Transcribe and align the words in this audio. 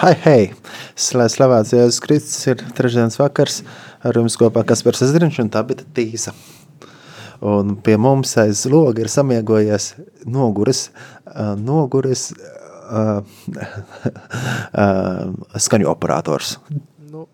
Hei, 0.00 0.14
hei! 0.24 0.44
Slavēts 0.96 1.74
Jēzus 1.74 1.98
Kristus 2.00 2.46
ir 2.48 2.62
trešdienas 2.72 3.18
vakars 3.20 3.58
ar 4.00 4.16
jums 4.16 4.32
kopā 4.40 4.62
Kaspars 4.64 5.02
Ezriņš 5.04 5.42
un 5.42 5.50
tā 5.52 5.60
bija 5.68 5.84
Tīsa. 5.92 6.32
Un 7.44 7.74
pie 7.84 7.98
mums 8.00 8.32
aiz 8.40 8.62
loga 8.72 9.04
ir 9.04 9.10
samiegojies 9.12 9.90
noguris, 10.24 10.86
noguris 11.60 12.22
uh, 12.32 13.20
uh, 14.72 15.60
skaņu 15.68 15.92
operators. 15.92 16.54
Nu, 17.12 17.26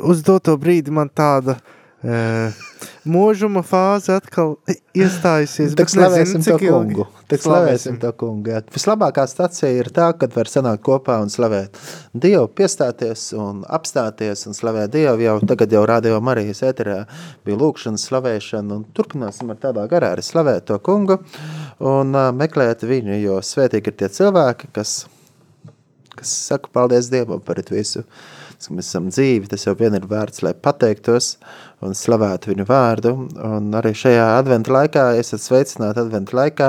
uz 0.00 0.24
doto 0.24 0.56
brīdi 0.62 0.96
man 1.02 1.12
tāda 1.12 1.58
uh, 1.60 2.64
mūžuma 3.08 3.62
fāze 3.66 4.12
atkal 4.18 4.56
iestājusies. 4.96 5.74
Tik 5.78 5.92
slavēsim 5.92 6.42
to 6.44 6.56
kungu. 6.60 7.06
Tik 7.30 7.44
slavēsim 7.44 7.98
to 8.02 8.10
kungu. 8.18 8.52
Jā. 8.52 8.60
Vislabākā 8.74 9.24
stacija 9.30 9.70
ir 9.72 9.90
tā, 9.94 10.10
kad 10.18 10.34
var 10.36 10.50
sanākt 10.50 10.84
kopā 10.86 11.20
un 11.22 11.32
slavēt 11.32 11.78
Dievu, 12.12 12.48
piestāties 12.56 13.30
un 13.38 13.62
apstāties 13.68 14.44
un 14.50 14.56
slavēt 14.56 14.92
Dievu. 14.94 15.22
Jau 15.24 15.38
tagad 15.52 15.72
jau 15.76 15.84
Radio 15.88 16.20
Marijas 16.24 16.64
ēterā 16.66 16.98
bija 17.46 17.60
lūkšana, 17.60 18.00
slavēšana 18.00 18.80
un 18.80 18.84
turpināsim 18.96 19.52
ar 19.52 19.60
tādā 19.62 19.86
garā 19.90 20.14
arī 20.16 20.26
slavēt 20.26 20.68
to 20.70 20.78
kungu 20.84 21.20
un 21.80 22.12
uh, 22.14 22.28
meklēt 22.36 22.84
viņu, 22.86 23.16
jo 23.22 23.40
svētīgi 23.44 23.92
ir 23.92 23.98
tie 24.02 24.10
cilvēki, 24.12 24.70
kas, 24.76 25.04
kas 26.16 26.36
saka 26.50 26.72
paldies 26.72 27.08
Dievam 27.12 27.40
par 27.44 27.62
visu. 27.70 28.04
Mēs 28.68 28.90
esam 28.90 29.06
dzīvi, 29.08 29.48
tas 29.48 29.64
jau 29.64 29.72
vien 29.78 29.94
ir 29.96 30.04
vērts, 30.10 30.42
lai 30.44 30.52
pateiktos, 30.52 31.30
un 31.80 31.94
slavētu 31.96 32.50
viņu 32.50 32.66
vārdu. 32.68 33.12
Un 33.40 33.70
arī 33.78 33.94
šajā 33.96 34.26
adventa 34.36 34.74
laikā, 34.74 35.04
esat 35.16 35.40
sveicināti 35.40 36.02
adventa 36.02 36.36
laikā, 36.36 36.68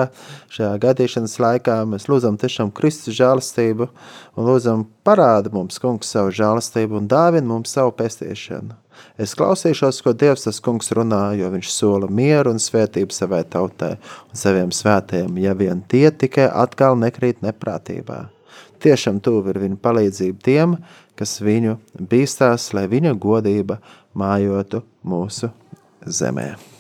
šajā 0.56 0.72
gaidīšanas 0.86 1.36
laikā 1.44 1.82
mēs 1.92 2.08
lūdzam 2.08 2.40
tiešām 2.40 2.72
Kristus 2.78 3.18
žālistību 3.20 3.90
un 3.92 4.48
lūdzam 4.48 4.86
parāda 5.04 5.52
mums, 5.52 5.82
kungs, 5.84 6.14
savu 6.16 6.32
žālistību 6.40 7.02
un 7.02 7.12
dāvina 7.12 7.52
mums 7.52 7.76
savu 7.76 7.92
pestīšanu. 8.00 8.78
Es 9.20 9.36
klausīšos, 9.36 10.00
ko 10.06 10.14
Dievs 10.16 10.46
tas 10.48 10.62
kungs 10.64 10.92
runā, 10.96 11.32
jo 11.40 11.50
viņš 11.52 11.72
sola 11.74 12.08
mieru 12.08 12.54
un 12.54 12.62
svētību 12.62 13.16
savai 13.16 13.44
tautai 13.50 13.96
un 13.98 14.40
saviem 14.40 14.72
svētiem, 14.76 15.36
ja 15.42 15.56
vien 15.58 15.84
tie 15.92 16.08
tikai 16.12 16.48
atkal 16.48 16.96
nekrīt 17.02 17.44
neprātībā. 17.44 18.28
Tiešām 18.82 19.20
tuvu 19.22 19.52
ir 19.54 19.60
viņa 19.62 19.78
palīdzība 19.82 20.40
tiem, 20.42 20.76
kas 21.22 21.38
viņu 21.46 21.78
bīstās, 22.10 22.72
lai 22.74 22.88
viņa 22.90 23.14
godība 23.22 23.78
mājotu 24.18 24.82
mūsu 25.06 25.52
zemē. 26.02 26.71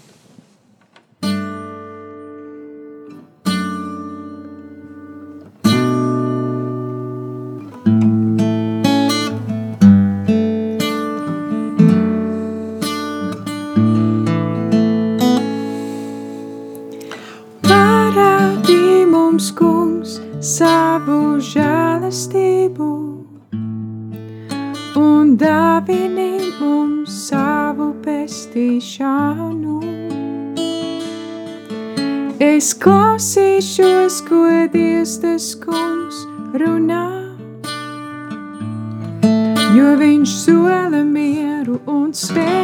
don't. 42.11 42.60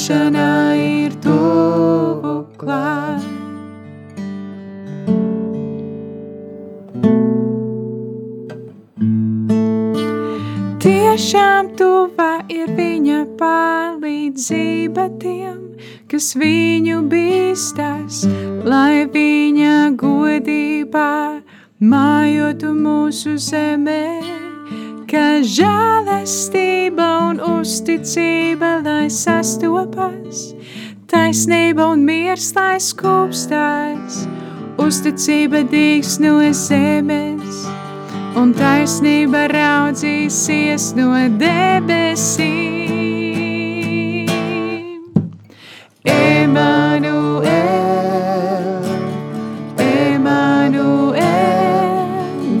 Pestīšana 0.00 0.76
ir 0.76 1.12
tuvu 1.20 2.46
klāt. 2.56 3.20
Tiešām 10.80 11.74
tuvā 11.76 12.40
ir 12.48 12.72
viņa 12.76 13.26
palīdzība 13.36 15.08
tiem, 15.20 15.76
kas 16.08 16.32
viņu 16.34 17.04
bīstas, 17.10 18.24
lai 18.64 19.04
viņa 19.04 19.96
godībā 20.00 21.42
mājotu 21.80 22.72
mūsu 22.72 23.36
zemē, 23.36 24.39
ka 25.10 25.42
žēlastība 25.42 27.06
un 27.26 27.40
uzticība 27.42 28.78
sastopas, 29.10 30.54
taisnība 31.10 31.88
un 31.90 32.04
miers 32.06 32.52
lai 32.54 32.78
skūpstās, 32.78 34.20
uzticība 34.78 35.64
dīgs 35.66 36.20
no 36.22 36.38
zemes, 36.54 37.66
un 38.38 38.54
taisnība 38.54 39.48
raudzīsies 39.50 40.94
no 40.94 41.10
debesīm. 41.42 42.70
Emanuel, 46.06 47.50
Emanuel, 49.90 51.18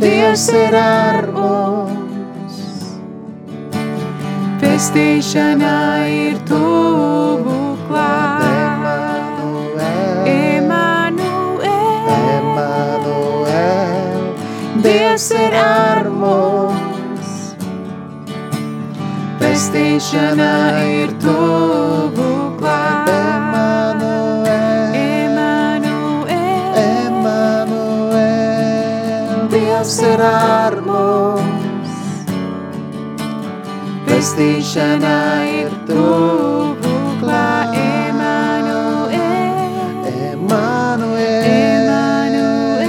Dievs 0.02 0.48
ir 0.50 0.74
ar 0.74 1.30
pestīšana 4.80 6.08
ir 6.08 6.38
tuvu 6.48 7.76
klāt. 7.84 9.36
Emanuel, 10.32 11.58
Emanuel, 12.32 13.74
Dievs 14.80 15.26
ir 15.36 15.56
ar 15.60 16.08
mums. 16.22 17.30
Pestīšana 19.42 20.54
ir 20.96 21.12
tuvu 21.20 21.69
pestīšana 34.40 35.16
ir 35.52 35.72
tuvu 35.84 36.92
klāt. 37.20 37.74
Emanuel, 37.76 39.12
Emanuel, 40.08 41.44
Emanuel, 41.50 42.86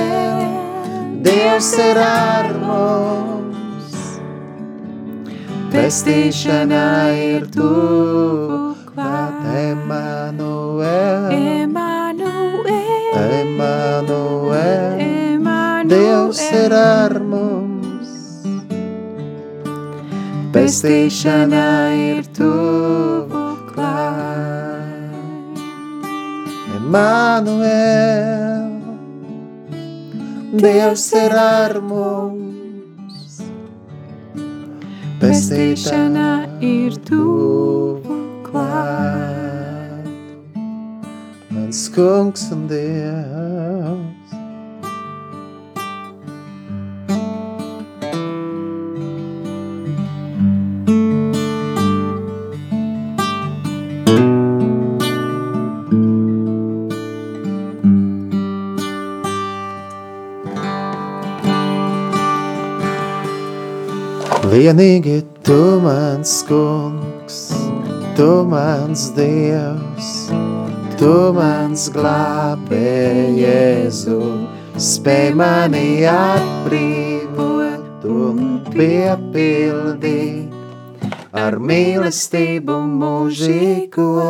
Dievs 1.26 1.72
ir 1.76 2.00
ar 2.06 2.48
mums. 2.62 4.00
Pestīšana 5.76 6.86
ir 7.20 7.44
tuvu 7.52 8.72
klāt. 8.94 9.44
Emanuel, 9.66 11.36
Emanuel, 11.36 12.64
Emanuel, 13.28 15.04
Emanuel, 15.04 15.92
Dievs 15.92 16.42
ir 16.64 16.72
ar 16.80 17.20
mums 17.20 17.31
pestīšana 20.72 21.92
ir 22.00 22.28
tuvu 22.32 23.42
klāt. 23.68 25.58
Emanuel, 26.78 28.70
Dievs 30.64 31.10
ir 31.20 31.36
ar 31.36 31.76
mums. 31.84 33.42
Pestīšana 35.20 36.32
ir 36.64 36.96
tuvu 37.04 38.22
klāt. 38.48 40.08
Mans 41.52 41.88
kungs 41.98 42.48
un 42.56 42.68
Dievs. 42.72 43.51
Vienīgi 64.62 65.16
tu 65.42 65.82
mans 65.82 66.32
kungs, 66.46 67.38
tu 68.14 68.46
mans 68.46 69.08
dievs, 69.16 70.10
tu 71.00 71.34
mans 71.34 71.88
glābē, 71.96 72.92
Jēzu, 73.40 74.20
spēj 74.78 75.34
mani 75.40 76.06
atbrīvot 76.12 78.06
un 78.06 78.62
piepildīt 78.70 80.54
ar 81.34 81.58
mīlestību 81.58 82.78
mūžīgo. 83.02 84.30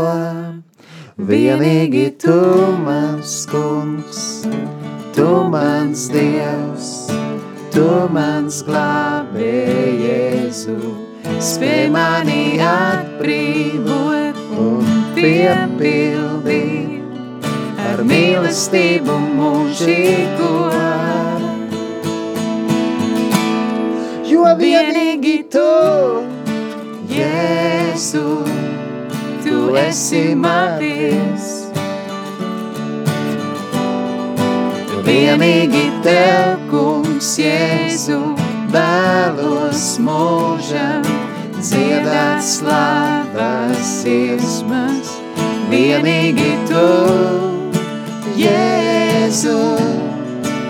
Vienīgi 1.19 2.07
tu 2.23 2.39
mans 2.87 3.35
kungs, 3.51 4.47
tu 5.11 5.29
mans 5.51 6.07
dievs, 6.15 7.00
tu 7.71 7.87
mans 8.11 8.61
glābē, 8.67 9.51
Jēzu, 10.03 10.75
spēj 11.39 11.87
mani 11.93 12.59
atbrīvot 12.65 14.39
un 14.65 14.89
piepildīt 15.15 17.01
ar 17.87 18.03
mīlestību 18.11 19.15
mūžīgo. 19.37 20.51
Jo 24.31 24.45
vienīgi 24.59 25.37
tu, 25.55 25.69
Jēzu, 27.15 28.27
tu 29.45 29.57
esi 29.87 30.25
manis. 30.35 31.40
Vienīgi 35.11 35.89
tev, 36.05 36.61
kungs, 36.69 37.33
Jēzu, 37.35 38.19
vēlos 38.71 39.81
mūžam 39.99 41.03
dziedāt 41.57 42.39
slavas 42.47 43.89
iesmas. 44.07 45.09
Vienīgi 45.67 46.53
tu, 46.69 46.83
Jēzu, 48.39 49.57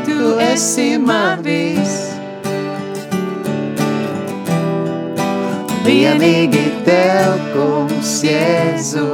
tu 0.07 0.31
esi 0.47 0.87
man 0.97 1.45
viss. 1.45 2.09
Vienīgi 5.85 6.65
tev, 6.89 7.37
kungs, 7.53 8.15
Jēzu, 8.25 9.05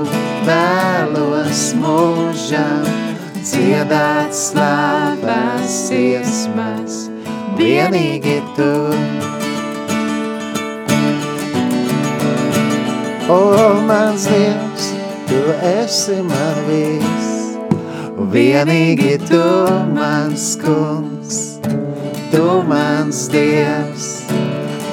vēlos 0.48 1.74
mūžam 1.84 2.88
dziedāt 2.88 3.07
slavas 4.32 5.76
iesmas. 5.92 7.08
Vienīgi 7.58 8.42
tu. 8.56 8.74
O, 13.30 13.40
mans 13.88 14.28
Dievs, 14.28 14.92
tu 15.28 15.42
esi 15.62 16.20
man 16.24 16.62
viss. 16.68 17.34
Vienīgi 18.32 19.18
tu, 19.30 19.44
mans 19.96 20.58
kungs, 20.62 21.60
tu 22.32 22.46
mans 22.68 23.28
Dievs, 23.32 24.08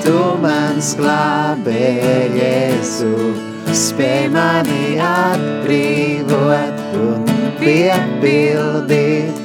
tu 0.05 0.17
mans 0.43 0.95
glābē, 0.99 1.87
Jēzu, 2.39 3.15
spēj 3.75 4.29
mani 4.35 4.99
atbrīvot 5.03 6.85
un 7.03 7.34
piepildīt 7.61 9.45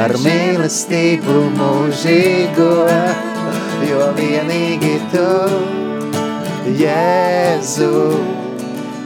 ar 0.00 0.14
mīlestību 0.22 1.36
mūžīgo, 1.56 2.72
jo 3.88 4.10
vienīgi 4.18 4.96
tu, 5.12 5.26
Jēzu, 6.80 7.90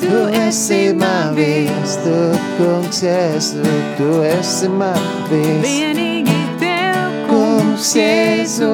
tu 0.03 0.25
esi 0.43 0.83
man 0.99 1.33
viss, 1.39 1.97
tu, 2.05 2.19
kungs, 2.59 3.01
Jēzu, 3.07 3.65
tu 3.99 4.11
esi 4.29 4.69
man 4.69 5.01
viss. 5.31 5.65
Vienīgi 5.65 6.37
tev, 6.61 7.17
Kungs, 7.31 7.95
Jēzu, 7.97 8.71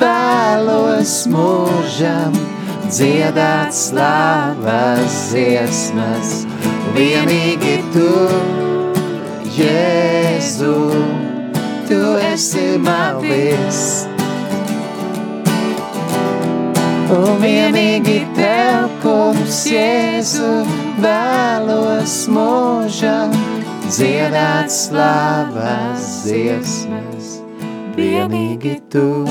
vēlos 0.00 1.18
mūžam 1.30 2.40
dziedāt 2.88 3.76
slavas 3.76 5.20
dziesmas. 5.30 6.40
Vienīgi 6.96 7.76
tu, 7.94 8.08
Jēzu, 8.08 8.69
tu 11.88 12.16
esi 12.32 12.78
man 12.78 13.20
viss. 13.20 14.06
Un 17.10 17.40
vienīgi 17.42 18.20
tev, 18.36 18.86
kungs, 19.02 19.64
Jēzu, 19.66 20.50
vēlos 21.02 22.14
mūžam 22.30 23.34
dziedāt 23.90 24.70
slavas 24.70 26.06
dziesmas. 26.28 27.34
Vienīgi 27.98 28.76
tu. 28.94 29.26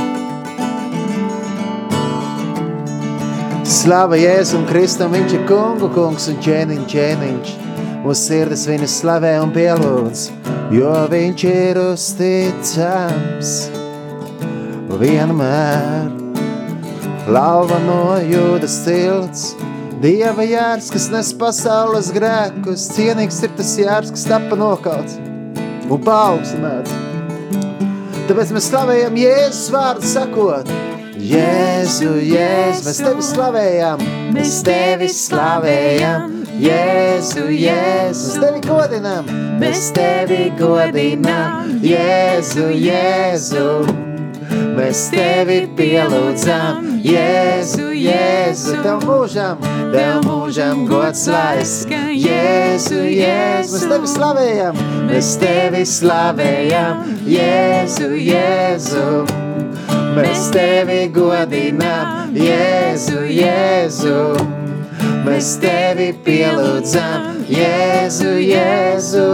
Slava 3.70 4.20
Jēzum 4.20 4.68
Kristum, 4.68 5.16
viņš 5.16 5.40
ir 5.40 5.48
kungu 5.50 5.90
kungs 5.96 6.28
un 6.28 6.38
ķēniņ 6.44 6.86
ķēniņš. 6.92 7.69
Mūsu 8.00 8.20
sirds 8.22 8.64
viņu 8.70 8.88
slavē 8.88 9.34
un 9.44 9.52
pielūdz, 9.56 10.28
jo 10.72 10.94
viņš 11.12 11.44
ir 11.50 11.80
uzticams 11.82 13.56
vienmēr. 15.02 16.08
Lauva 17.30 17.78
no 17.84 18.04
jūdas 18.24 18.80
tilts, 18.88 19.50
Dieva 20.00 20.46
jārs, 20.48 20.88
kas 20.94 21.10
nes 21.12 21.34
pasaules 21.36 22.08
grēkus, 22.16 22.86
cienīgs 22.96 23.42
ir 23.44 23.52
tas 23.58 23.74
jārs, 23.76 24.14
kas 24.16 24.24
tapa 24.30 24.56
nokauts 24.56 25.18
un 25.92 26.00
paaugstināts. 26.06 26.94
Tāpēc 28.30 28.54
mēs 28.56 28.70
slavējam 28.70 29.20
Jēzus 29.20 29.66
vārdu 29.76 30.08
sakot, 30.08 30.72
Jēzu, 31.20 32.14
Jēzu, 32.30 32.86
mēs 32.88 33.04
tevi 33.04 33.28
slavējam, 33.28 34.06
mēs 34.38 34.62
tevi 34.64 35.12
slavējam, 35.12 36.39
Jēzu, 36.60 37.46
Jēzu, 37.56 38.34
mēs 38.36 38.42
tevi 38.42 38.60
godinām, 38.66 39.28
mēs 39.62 39.86
tevi 39.96 40.50
godinām, 40.60 41.78
Jēzu, 41.86 42.66
Jēzu. 42.76 43.68
Mēs 44.76 45.06
tevi 45.14 45.58
pielūdzam, 45.78 46.86
Jēzu, 47.06 47.90
Jēzu, 47.96 48.76
Tev 48.84 49.06
mūžam, 49.08 49.64
Tev 49.94 50.24
mūžam 50.28 50.84
gods 50.90 51.26
lai 51.32 51.64
skan, 51.68 52.12
Jēzu, 52.16 53.02
Jēzu, 53.08 53.80
mēs 53.80 53.90
tevi 53.94 54.12
slavējam, 54.14 54.80
mēs 55.10 55.34
tevi 55.40 55.84
slavējam, 55.88 57.04
Jēzu, 57.38 58.10
Jēzu. 58.28 59.06
Mēs 60.20 60.50
tevi 60.56 61.06
godinām, 61.16 62.36
Jēzu, 62.36 63.24
Jēzu. 63.32 64.69
Mēs 65.26 65.56
tevi 65.62 66.10
pielūdzam, 66.26 67.44
Jēzu, 67.50 68.32
Jēzu. 68.44 69.26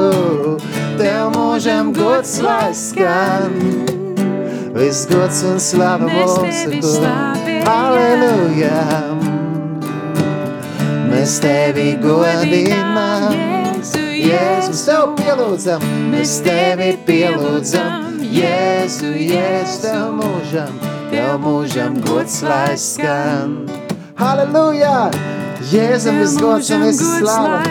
Tev 1.00 1.34
mūžam 1.36 1.92
gods 1.96 2.40
lai 2.44 2.72
skan. 2.76 3.54
Viss 4.76 5.06
gods 5.08 5.44
un 5.48 5.60
slava 5.62 6.10
mums 6.10 6.64
ir 6.66 6.80
tu. 6.84 6.94
Aleluja. 7.70 8.82
Mēs 11.12 11.38
tevi 11.44 11.94
godinām. 12.04 13.30
Jēzu, 13.86 14.04
Jēzus, 14.26 14.84
tev 14.88 15.14
pielūdzam, 15.20 15.86
mēs 16.12 16.40
tevi 16.46 16.92
pielūdzam. 17.08 18.20
Jēzu, 18.36 19.14
Jēzu, 19.14 19.80
tev 19.86 20.12
mūžam, 20.18 20.76
tev 21.14 21.38
mūžam 21.46 22.02
gods 22.04 22.42
lai 22.44 22.76
skan. 22.80 23.60
Halleluja! 24.20 25.45
Jēzum 25.66 26.20
viss 26.22 26.38
gods 26.38 26.68
un 26.76 26.84
viss 26.86 27.02
slava. 27.02 27.64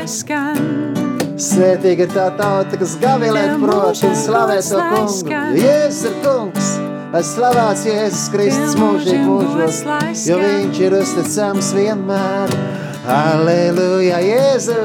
Svētīga 1.45 2.07
ir 2.07 2.15
tā 2.15 2.25
tauta, 2.39 2.79
kas 2.81 2.95
gavilēt 3.03 3.61
prot 3.63 4.01
un 4.07 4.17
slavē 4.19 4.57
savu 4.67 5.05
kungu. 5.07 5.35
Jēzus 5.59 6.09
ir 6.11 6.17
kungs, 6.25 6.71
lai 7.13 7.23
slavēts 7.29 7.85
Jēzus 7.87 8.25
Kristus 8.35 8.75
mūžīgi 8.81 9.21
mūžos, 9.29 9.83
jo 10.27 10.41
viņš 10.43 10.81
ir 10.89 10.97
uzticams 10.99 11.71
vienmēr. 11.77 12.57
Halleluja, 13.07 14.19
Jēzu, 14.25 14.81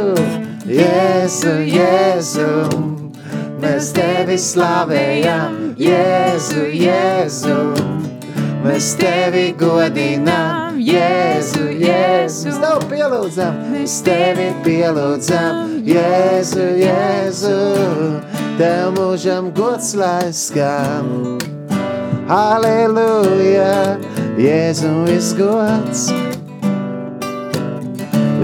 Jēzu, 0.69 1.55
Jēzu. 1.65 2.51
Mēs 3.63 3.89
tevi 3.97 4.37
slavējam, 4.39 5.57
Jēzu, 5.81 6.69
Jēzu. 6.77 7.59
Mēs 8.59 8.89
tevi 8.99 9.53
godinām, 9.55 10.75
Jēzu, 10.83 11.69
Jēzu. 11.79 12.49
Mēs 12.51 12.57
tevi 12.59 12.89
pielūdzam, 12.91 13.59
mēs 13.71 13.93
tevi 14.03 14.47
pielūdzam, 14.65 15.77
Jēzu, 15.87 16.65
Jēzu. 16.81 17.53
Tev 18.59 18.91
mūžam 18.97 19.47
gods 19.55 19.93
lai 19.95 20.33
skan. 20.35 21.39
Halleluja, 22.27 23.95
Jēzu 24.37 24.91
izgods, 25.15 26.09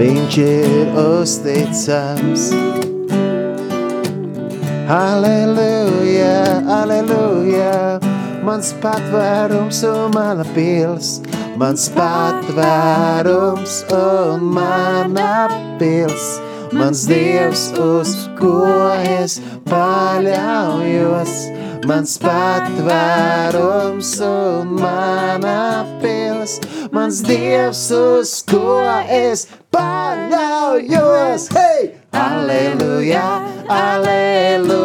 viņš 0.00 0.40
ir 0.46 0.96
uzticams. 1.04 2.48
Aleluja, 4.96 6.34
aleluja, 6.80 8.05
mans 8.46 8.68
patvērums 8.78 9.80
un 9.88 10.12
mana 10.14 10.44
pils, 10.54 11.08
mans 11.58 11.88
patvērums 11.96 13.72
un 13.96 14.44
mana 14.54 15.48
pils, 15.80 16.26
mans 16.70 17.00
dievs, 17.10 17.72
uz 17.74 18.12
ko 18.38 18.62
es 19.02 19.40
paļaujos, 19.66 21.32
mans 21.90 22.18
patvērums 22.22 24.10
un 24.28 24.66
mana 24.78 25.84
pils, 26.02 26.60
mans 26.94 27.22
dievs, 27.26 27.90
uz 27.90 28.42
ko 28.46 28.78
es 29.10 29.46
paļaujos. 29.74 31.50
Hei! 31.58 31.90
Aleluja, 32.16 33.42
aleluja, 33.82 34.76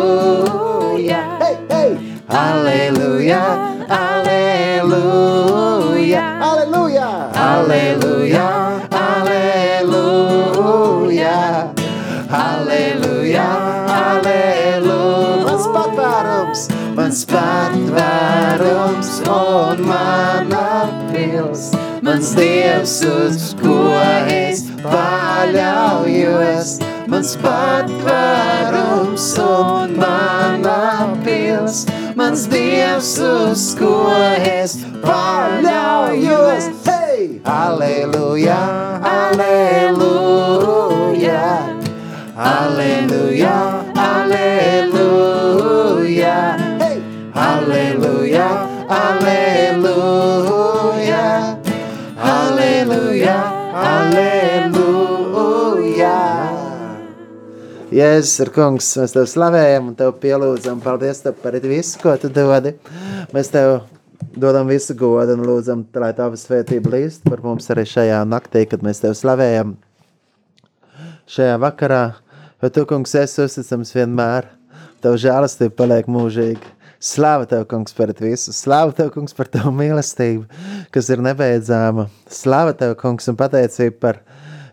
hei, 1.44 1.56
hei! 1.70 2.11
Aleluja, 2.32 3.44
aleluja, 3.92 5.20
aleluja, 6.40 7.28
aleluja, 7.36 8.48
aleluja, 8.90 10.08
aleluja, 12.32 13.48
aleluja. 13.92 15.44
Mans 15.44 15.68
patvērums, 15.76 16.62
mans 16.96 17.20
patvērums 17.28 19.10
un 19.28 19.78
mana 19.92 20.88
pils, 21.12 21.76
mans 22.00 22.32
dievs, 22.40 23.04
uz 23.12 23.52
ko 23.60 23.92
es 24.32 24.72
paļaujos, 24.88 26.80
mans 27.12 27.36
patvērums 27.44 29.28
un 29.44 30.00
mana 30.00 31.12
pils, 31.28 31.84
mans 32.16 32.48
dievs, 32.52 33.20
uz 33.20 33.76
ko 33.80 34.12
es 34.46 34.78
paļaujos. 35.04 36.66
Hei! 36.86 37.42
Aleluja, 37.46 38.60
aleluja, 39.12 40.32
aleluja, 42.36 43.56
aleluja, 44.08 45.38
hei! 46.82 46.98
Aleluja, 47.34 48.48
aleluja, 48.90 49.71
Jēzus 57.92 58.38
ir 58.40 58.50
kungs, 58.56 58.86
mēs 59.02 59.12
tev 59.12 59.26
slavējam 59.28 59.90
un 59.90 59.96
tev 60.00 60.14
pielūdzam. 60.22 60.80
Paldies 60.80 61.18
tev 61.26 61.34
par 61.42 61.58
visu, 61.60 61.98
ko 62.00 62.14
tu 62.16 62.30
dodi. 62.32 62.72
Mēs 63.36 63.52
tev 63.52 63.82
dodam 64.32 64.70
visu 64.72 64.96
godu 64.96 65.36
un 65.36 65.44
lūdzam, 65.44 65.82
lai 66.00 66.14
tava 66.16 66.40
svētība 66.40 66.94
līst 66.94 67.28
par 67.28 67.44
mums 67.44 67.68
arī 67.74 67.84
šajā 67.92 68.22
naktī, 68.32 68.64
kad 68.72 68.86
mēs 68.88 69.04
tev 69.04 69.18
slavējam. 69.20 69.76
Šajā 71.36 71.60
vakarā, 71.60 72.02
jo 72.64 72.72
tu, 72.72 72.86
kungs, 72.88 73.18
esi 73.20 73.44
uzticams 73.44 73.92
vienmēr. 73.98 74.48
Tev 75.04 75.20
žēlastība 75.20 75.76
paliek 75.84 76.08
mūžīgi. 76.08 76.72
Slāva 77.04 77.44
tev, 77.50 77.68
kungs, 77.68 77.92
par 77.98 78.16
visu. 78.24 78.56
Slāva 78.56 78.96
tev, 78.96 79.12
kungs, 79.12 79.36
par 79.36 79.52
tavu 79.52 79.76
mīlestību, 79.76 80.48
kas 80.96 81.12
ir 81.12 81.28
nebeidzāma. 81.28 82.08
Slāva 82.32 82.72
tev, 82.78 82.96
kungs, 83.04 83.28
un 83.28 83.36
pateicība 83.36 84.00
par 84.00 84.24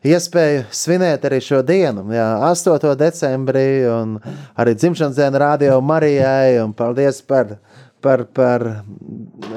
iespēju 0.06 0.66
svinēt 0.74 1.26
arī 1.28 1.40
šo 1.44 1.62
dienu, 1.66 2.06
jā, 2.14 2.28
8. 2.50 2.94
decembrī, 2.98 3.68
un 3.90 4.16
arī 4.58 4.76
dzimšanas 4.78 5.18
dienu 5.18 5.42
radio 5.42 5.80
Marijai, 5.80 6.58
paldies 6.78 7.20
par, 7.26 7.56
par, 8.00 8.24
par, 8.34 8.64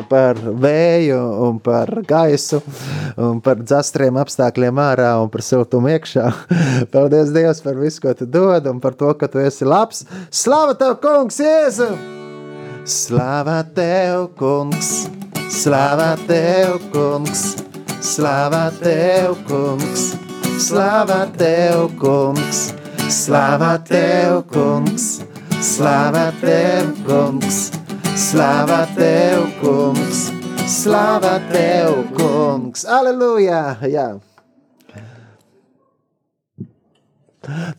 par 0.09 0.39
vēju, 0.39 1.19
un 1.47 1.59
par 1.63 1.91
gaisu, 2.07 2.61
un 3.21 3.41
par 3.43 3.61
dzastriem 3.61 4.17
apstākļiem 4.21 4.81
ārā, 4.81 5.11
un 5.21 5.29
par 5.33 5.45
siltumu 5.45 5.91
iekšā. 5.93 6.29
Paldies 6.93 7.33
Dievs 7.35 7.61
par 7.65 7.77
visu, 7.81 8.01
ko 8.05 8.15
tu 8.17 8.25
dod, 8.25 8.69
un 8.71 8.81
par 8.83 8.97
to, 8.97 9.13
ka 9.17 9.29
tu 9.31 9.41
esi 9.43 9.67
labs. 9.67 10.05
Slava 10.33 10.77
tev, 10.79 10.97
kungs, 11.03 11.41
Jēzu! 11.41 11.91
Slava 12.89 13.61
tev, 13.75 14.31
kungs! 14.39 15.05
Slava 15.51 16.15
tev, 16.27 16.79
kungs! 16.93 17.45
Slava 18.01 18.71
tev, 18.81 19.37
kungs! 19.45 20.20
Slava 20.61 21.25
tev, 21.37 21.97
kungs! 21.97 22.73
Slava 23.09 23.79
tev, 23.83 24.43
kungs! 24.45 25.25
Slava 25.59 26.31
tev, 26.39 26.93
kungs! 27.03 27.71
Slava 28.15 28.85
tev, 28.95 29.49
kungs! 29.59 30.29
Slava 30.69 31.39
tev, 31.49 32.05
kungs! 32.13 32.85
Aleluja! 32.85 33.79
Jā! 33.89 34.30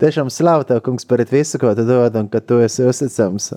Tiešām 0.03 0.31
slavu 0.33 0.67
tev, 0.69 0.81
kungs, 0.85 1.07
par 1.09 1.23
visu, 1.31 1.59
ko 1.61 1.73
tu 1.79 1.85
dod, 1.89 2.17
un 2.19 2.29
ka 2.33 2.41
tu 2.41 2.61
esi 2.65 2.85
uzticams. 2.87 3.53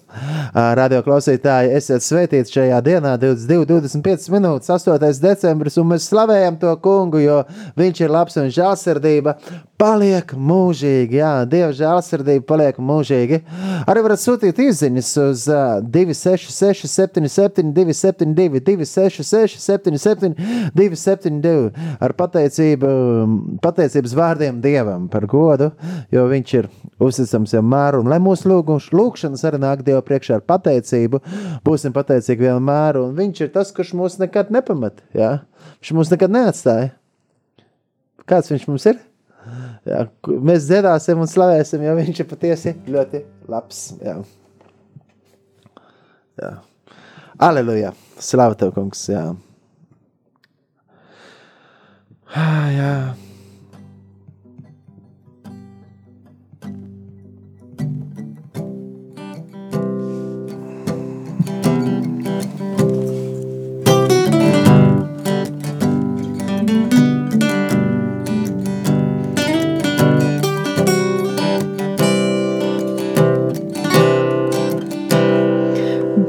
Radio 0.53 1.01
klausītāji, 1.05 1.73
esiet 1.77 2.05
svētīti 2.05 2.57
šajā 2.57 2.81
dienā, 2.85 3.15
22, 3.21 3.65
25 3.71 4.31
minūtes, 4.35 4.71
8. 4.71 5.21
decembris, 5.23 5.79
un 5.81 5.89
mēs 5.93 6.09
slavējam 6.11 6.59
to 6.61 6.73
kungu, 6.83 7.21
jo 7.23 7.41
viņš 7.79 8.03
ir 8.05 8.13
labs 8.13 8.37
un 8.41 8.51
žēlsirdība 8.53 9.37
paliek 9.79 10.31
mūžīgi. 10.39 11.19
Jā, 11.19 11.31
Dieva 11.49 11.71
žēlsirdība 11.75 12.45
paliek 12.47 12.77
mūžīgi. 12.79 13.41
Arī 13.89 14.03
varat 14.05 14.21
sūtīt 14.21 14.59
izziņas 14.63 15.11
uz 15.25 15.45
uh, 15.51 15.81
266, 15.83 16.87
77, 16.91 17.73
272, 17.75 18.61
266, 18.63 19.59
77, 19.59 20.35
272 20.75 21.99
ar 21.99 22.15
pateicību, 22.17 22.91
pateicības 23.63 24.15
vārdiem 24.17 24.61
Dievam 24.63 25.09
par 25.11 25.27
godu 25.29 25.71
jo 26.13 26.25
viņš 26.29 26.53
ir 26.59 26.67
uzticams 27.01 27.55
vienmēr. 27.57 27.99
Un 27.99 28.11
lai 28.11 28.19
mūsu 28.23 28.49
lūgšanas 28.49 29.45
arī 29.47 29.61
nāk 29.63 29.83
Dieva 29.85 30.03
priekšā 30.05 30.39
ar 30.39 30.45
pateicību, 30.45 31.21
būsim 31.65 31.95
pateicīgi 31.95 32.47
vienmēr. 32.47 33.01
Un 33.01 33.17
viņš 33.17 33.43
ir 33.45 33.51
tas, 33.55 33.73
kurš 33.75 33.95
mūs 33.97 34.19
nekad 34.21 34.53
nepamet. 34.53 35.03
Ja? 35.17 35.33
Viņš 35.79 35.95
mūs 35.97 36.13
nekad 36.13 36.33
neatstāja. 36.35 36.93
Kāds 38.25 38.49
viņš 38.51 38.69
mums 38.69 38.87
ir? 38.89 39.01
Jā, 39.85 40.05
mēs 40.25 40.65
dziedāsim 40.65 41.19
un 41.21 41.29
slavēsim, 41.29 41.83
jo 41.85 41.93
viņš 41.99 42.21
ir 42.23 42.29
patiesi 42.31 42.73
ļoti 42.89 43.21
labs. 43.51 43.81
Jā. 44.01 44.15
Jā. 46.41 46.55
Aleluja! 47.45 47.93
Slavu 48.19 48.57
tev, 48.59 48.73
kungs! 48.75 49.05
Jā. 49.11 49.27
Ah, 52.35 52.71
jā. 52.73 52.91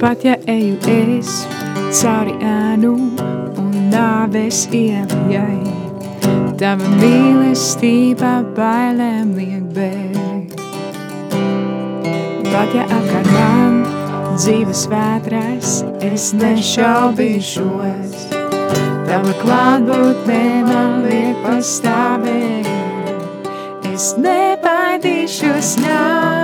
Pat 0.07 0.23
ja 0.25 0.37
eju 0.47 0.77
es 0.87 1.31
cauri 1.99 2.37
ēnu 2.39 2.93
un 3.59 3.73
nāves 3.91 4.61
ielai, 4.71 5.59
tava 6.61 6.93
mīlestība 7.01 8.31
bailēm 8.55 9.33
liek 9.35 9.65
bēgt. 9.75 10.63
Pat 12.53 12.79
ja 12.79 12.87
apkārt 12.87 13.33
man 13.35 13.83
dzīves 14.37 14.87
vētras, 14.95 15.75
es 16.13 16.31
nešaubīšos, 16.39 18.31
tava 19.11 19.35
klātbūtne 19.43 20.43
man 20.71 21.03
liek 21.09 21.43
pastāvēt. 21.43 22.71
Es 23.91 24.13
nebaidīšos 24.23 25.81
ļaunumā, 25.83 26.36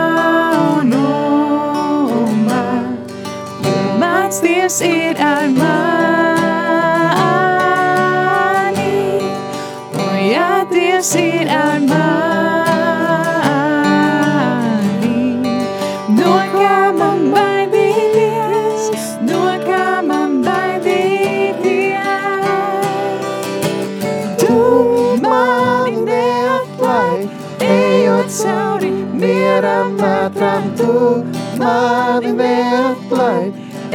Dievs 4.62 4.81
ir 4.81 5.19
ar 5.19 5.49
mani. 5.59 5.64
O, 9.99 10.04
ja 10.23 10.64
Dievs 10.71 11.14
ir 11.19 11.49
ar 11.50 11.81
mani, 11.83 11.99
no 16.19 16.35
kā 16.52 16.76
man 16.95 17.25
baidīties, 17.35 18.85
no 19.26 19.42
kā 19.64 19.88
man 20.07 20.38
baidīties. 20.47 22.07
Tu 24.45 24.61
mani 25.26 25.97
neatlai, 26.07 27.19
ejot 27.66 28.31
cauri 28.38 28.95
miera 29.25 29.78
metram, 29.99 30.64
tu 30.78 30.95
mani 31.59 32.33
neatlai, 32.45 33.42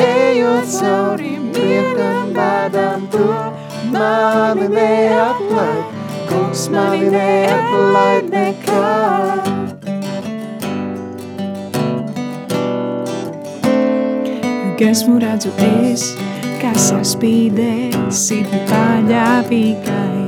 ejot 0.04 0.68
cauri 0.78 1.34
priekam 1.54 2.34
bēdām 2.36 3.08
tu 3.14 3.26
mani 3.94 4.68
neatlaid, 4.74 5.96
kungs 6.30 6.68
mani 6.74 7.10
neatlaid 7.14 8.30
nekad. 8.34 9.54
Gaismu 14.78 15.18
redzu 15.24 15.50
es, 15.66 16.12
kas 16.62 16.92
ar 16.94 17.02
spīdē 17.02 17.72
sirdi 18.14 18.60
paļāvīgai. 18.70 20.28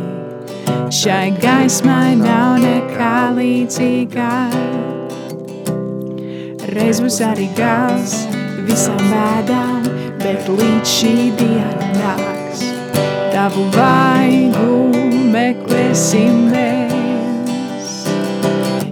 Šai 0.89 1.29
gaismai 1.37 2.15
nav 2.17 2.57
nekā 2.63 3.13
līdzīgā. 3.37 4.33
Reiz 6.73 6.97
būs 7.05 7.21
arī 7.25 7.45
gals 7.57 8.17
visām 8.69 9.01
bēdām, 9.09 9.85
bet 10.21 10.45
līdz 10.49 10.91
šī 10.91 11.13
diena 11.39 11.87
nāks. 11.97 12.61
Tavu 13.33 13.65
vaigu 13.73 14.77
meklēsim 15.33 16.49
mēs. 16.53 17.97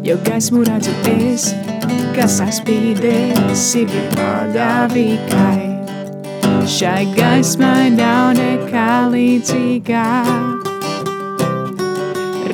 Jo 0.07 0.17
gaismu 0.25 0.63
redzu 0.65 0.93
es, 1.13 1.51
kas 2.15 2.39
saspīdē 2.39 3.15
sirdi 3.53 4.03
paļāvīgai. 4.15 5.65
Šai 6.67 7.05
gaismai 7.15 7.91
nav 7.95 8.33
nekā 8.39 8.89
līdzīgā. 9.13 10.09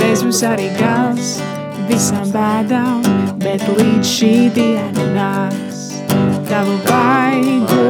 Reiz 0.02 0.22
būs 0.26 0.44
arī 0.50 0.70
gals 0.78 1.36
visām 1.90 2.30
bēdām, 2.36 3.06
bet 3.42 3.66
līdz 3.78 4.16
šī 4.18 4.34
diena 4.58 5.12
nāks. 5.18 5.63
Tavu 6.54 6.76
vaigu 6.86 7.86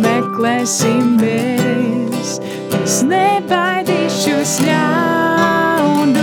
meklēsim 0.00 1.18
mēs, 1.20 2.30
es 2.78 2.94
nebaidīšos 3.04 4.52
ļaunumā, 4.64 6.22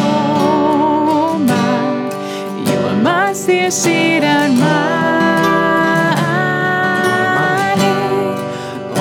jo 2.72 2.82
Dievs 3.06 3.86
ir 3.92 4.26
ar 4.26 4.50
mani, 4.58 4.74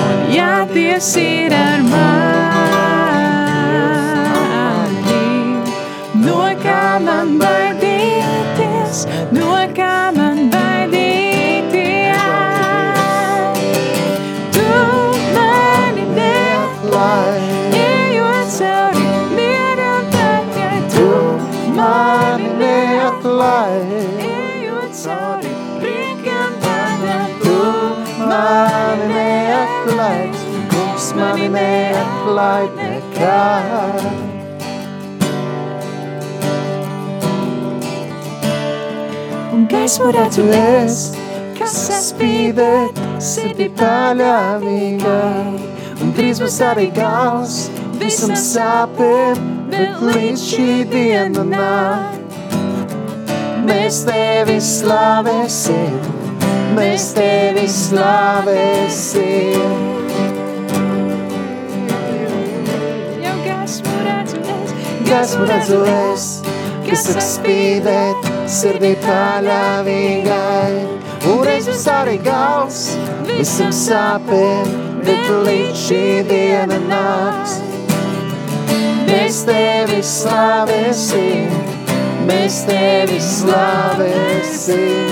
un 0.05 0.17
ja 0.37 0.53
Dievs 0.69 1.09
ir 1.25 1.44
neatlaid 32.35 32.71
nekad. 32.75 34.03
un 39.53 39.67
gaismu 39.67 40.11
redzu 40.11 40.43
es, 40.51 41.15
kas 41.55 41.75
Spīdē, 42.09 42.91
sirdi 43.23 43.69
paļāvīgai, 43.79 45.59
un 46.03 46.07
drīz 46.17 46.37
būs 46.43 46.59
arī 46.67 46.89
gals 46.95 47.69
visam 48.01 48.35
sāpēm, 48.35 49.35
bet 49.71 50.01
līdz 50.03 50.39
šī 50.43 50.71
diena 50.91 51.43
nāk. 51.47 52.19
Mēs 53.65 54.03
tevi 54.05 54.59
slavēsim, 54.61 55.99
mēs 56.75 57.13
tevi 57.15 57.65
slavēsim. 57.79 58.75
Es, 65.05 65.11
Gaismu 65.11 65.45
redzu 65.45 65.81
es, 65.85 66.41
kas 66.87 67.03
saka 67.07 67.21
spīdēt, 67.21 68.27
sirdī 68.49 68.95
paļāvīgai. 69.03 70.73
Un 71.25 71.39
reiz 71.45 71.65
būs 71.69 71.85
arī 71.89 72.17
gals 72.21 72.79
visam 73.29 73.71
sāpēm, 73.73 74.67
bet 75.05 75.29
līdz 75.45 75.77
šī 75.87 76.03
diena 76.29 76.77
nāks. 76.89 77.53
Mēs 79.05 79.43
tevi 79.47 80.01
slavēsim, 80.05 81.49
mēs 82.29 82.55
tevi 82.69 83.19
slavēsim. 83.21 85.09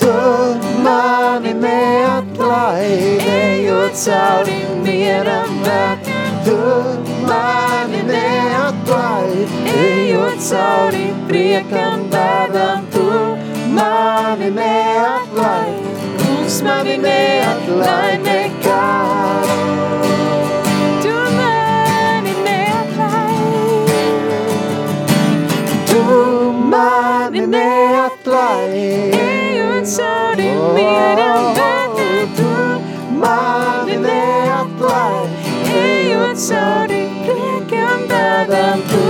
Tu 0.00 0.16
mani 0.84 1.52
neatlaidi, 1.60 3.13
cauri 4.04 4.58
mieram 4.84 5.52
vēt. 5.64 6.08
Tu 6.44 6.56
mani 7.28 8.02
neatlaidi, 8.08 9.44
ejot 9.80 10.38
cauri 10.48 11.06
priekam 11.28 12.04
bēdam. 12.12 12.84
Tu 12.94 13.06
mani 13.76 14.50
neatlaidi, 14.58 15.94
kungs 16.20 16.56
mani 16.66 16.96
neatlaidi 17.06 18.20
nekad. 18.28 19.48
Tu 21.04 21.14
mani 21.38 22.34
neatlaidi, 22.46 24.02
Tu 25.90 26.02
mani 26.74 27.46
neatlaidi. 27.56 28.86
ejot 29.24 29.86
cauri 29.96 30.50
mieram 30.76 31.44
vētram, 31.56 32.26
Tu 32.36 32.50
mani 33.22 33.22
neatlaidi, 33.22 33.32
ejot 33.32 33.63
cauri 36.48 37.04
priekam 37.24 38.00
tādam, 38.10 38.80
tu 38.90 39.02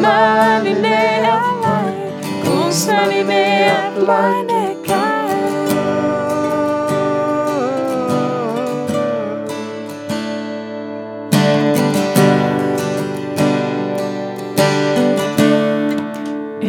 mani 0.00 0.72
neatlaidi, 0.84 2.08
kungs 2.44 2.80
mani 2.88 3.20
neatlaidi 3.28 4.46
nekad. 4.52 5.40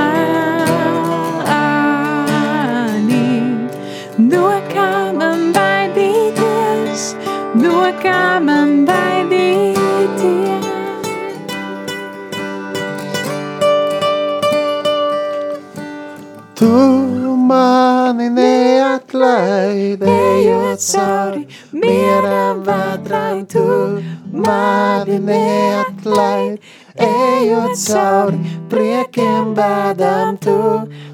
no 4.19 4.49
kā 4.69 5.13
man 5.17 5.53
baidīties, 5.57 7.17
no 7.63 7.81
kā 8.03 8.41
man 8.45 8.85
baidīties. 8.85 10.69
Tu 16.61 16.73
mani 17.49 18.29
neatlaidi, 18.37 20.05
ejot 20.05 20.81
cauri 20.93 21.43
mieram 21.73 22.61
vētrai. 22.69 23.47
Tu 23.49 23.65
mani 24.45 25.19
neatlaidi, 25.33 26.61
ejot 27.01 27.75
cauri 27.89 28.39
priekiem 28.71 29.55
bēdām. 29.57 30.39
Tu 30.43 30.57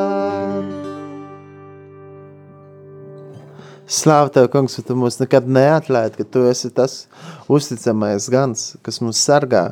Slāv 3.85 4.31
tev, 4.33 4.49
kungs, 4.53 4.75
ka 4.79 4.81
tu 4.87 4.97
mūs 4.97 5.19
nekad 5.21 5.45
neatlaid, 5.45 6.17
ka 6.17 6.25
tu 6.25 6.41
esi 6.49 6.71
tas 6.73 7.05
uzticamais 7.45 8.25
gans, 8.33 8.73
kas 8.85 8.97
mūs 9.01 9.21
sargā, 9.21 9.67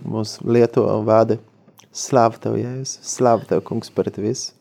mūs 0.00 0.38
lieto 0.40 0.86
un 0.88 1.04
vada 1.04 1.36
Slavu 1.90 2.38
Tev, 2.38 2.54
Jēzus. 2.54 3.00
Slavu 3.02 3.46
Tev, 3.50 3.64
kungs, 3.66 3.90
par 3.90 4.06
visu. 4.22 4.52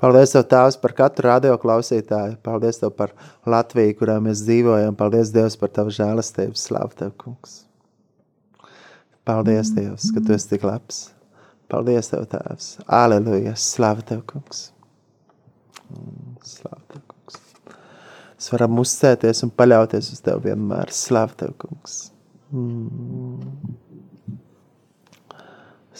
Paldies 0.00 0.32
Tev, 0.32 0.46
Tēvs, 0.48 0.78
par 0.80 0.94
katru 0.96 1.28
radio 1.28 1.58
klausītāju. 1.60 2.38
Paldies 2.44 2.80
Tev 2.80 2.94
par 2.96 3.12
Latviju, 3.44 3.98
kurā 3.98 4.16
mēs 4.24 4.40
dzīvojam. 4.46 4.96
Paldies, 4.96 5.34
Dievs, 5.34 5.58
par 5.60 5.68
Tavu 5.76 5.92
žēlastību. 5.92 6.56
Slavu 6.56 6.96
Tev, 6.96 7.12
kungs. 7.20 7.58
Paldies, 9.28 9.74
Dievs, 9.76 10.08
ka 10.16 10.24
Tu 10.24 10.32
esi 10.38 10.54
tik 10.54 10.64
labs. 10.64 11.04
Paldies 11.68 12.08
Tev, 12.08 12.24
Tēvs. 12.32 12.72
Aleluja. 12.88 13.52
Slavu 13.60 14.08
Tev, 14.08 14.24
kungs. 14.32 14.70
Slavu 16.40 16.80
Tev, 16.88 17.04
kungs. 17.04 17.40
Mēs 18.32 18.50
varam 18.56 18.80
uzcēties 18.80 19.44
un 19.44 19.52
paļauties 19.60 20.08
uz 20.16 20.24
Tev 20.24 20.40
vienmēr. 20.48 20.88
Slavu 20.88 21.36
Tev, 21.44 21.52
kungs. 21.60 22.06
Mm. 22.48 23.81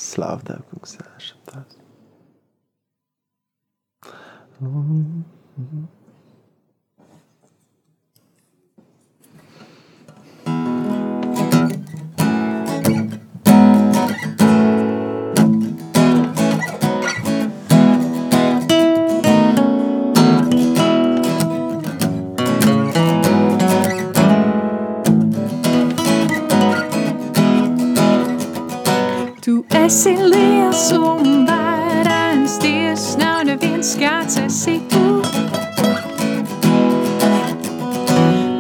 Slavu 0.03 0.43
Tev, 0.49 0.65
kungs. 0.71 0.97
Ēšam 1.07 1.43
Tēvs. 1.51 1.79
Mm. 4.63 5.25
Tu 5.57 6.02
esi 29.93 30.15
liels 30.17 30.91
un 30.93 31.45
varens, 31.45 32.55
Dievs 32.63 33.11
nav 33.21 33.43
neviens 33.45 33.91
kāds 34.01 34.39
esi 34.41 34.79
tu. 34.89 35.03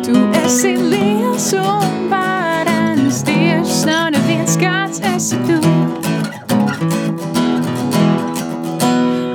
Tu 0.04 0.18
esi 0.42 0.74
liels 0.90 1.48
un 1.62 1.96
varens, 2.12 3.22
Dievs 3.24 3.80
nav 3.88 4.12
neviens 4.12 4.60
kāds 4.60 5.00
esi 5.14 5.40
tu. 5.48 5.58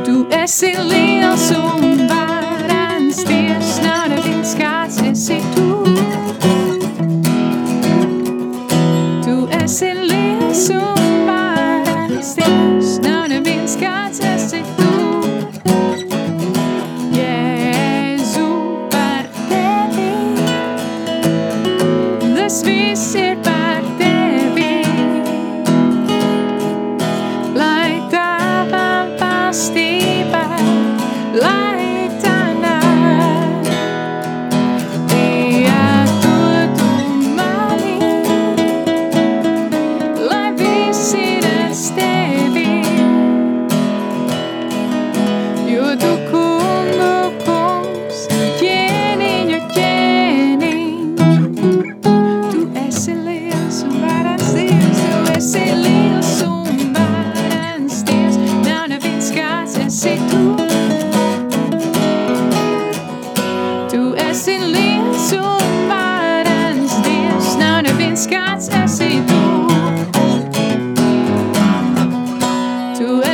Tu 0.05 0.21
esi 0.43 0.73
liels 0.77 1.06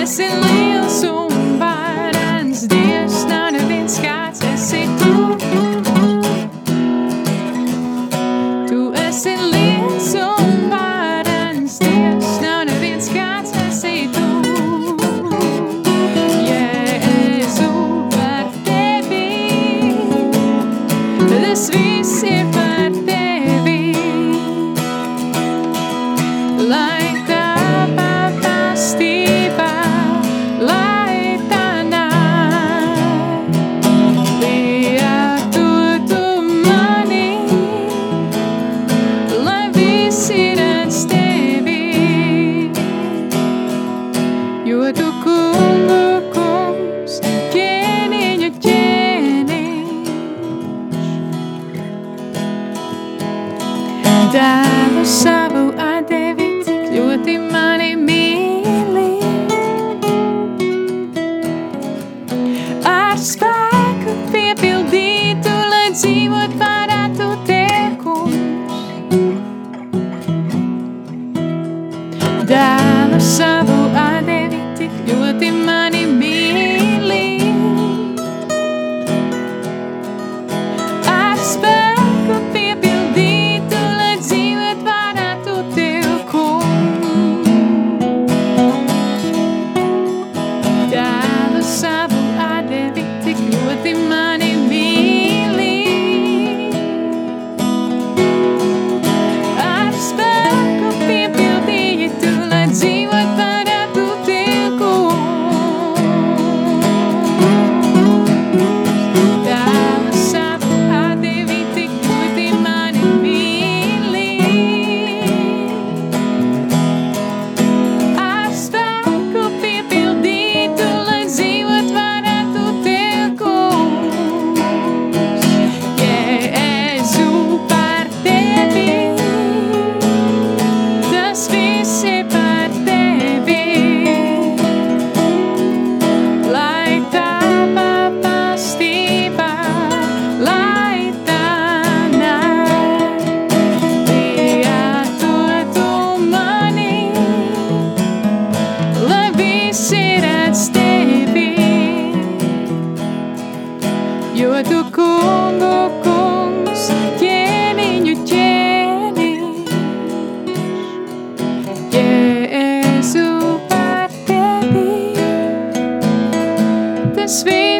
Tu 0.06 0.53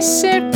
tas 0.04 0.53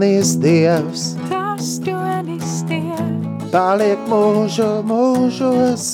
Tavs 0.00 0.08
tronis 0.08 0.36
Dievs 0.40 1.02
Tavs 1.28 1.78
tronis 1.84 2.62
Dievs, 2.64 3.50
paliek 3.52 4.00
mūžu 4.08 4.68
mūžos. 4.88 5.90